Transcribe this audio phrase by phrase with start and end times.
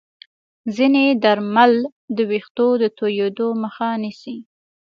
[0.75, 1.73] ځینې درمل
[2.15, 4.37] د ویښتو د توییدو مخه نیسي.